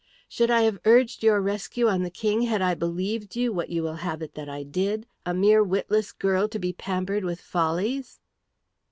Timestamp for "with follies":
7.23-8.19